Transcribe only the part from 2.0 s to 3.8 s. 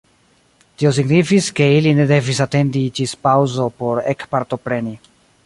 devis atendi ĝis paŭzo